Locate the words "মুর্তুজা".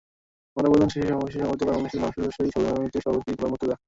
3.51-3.75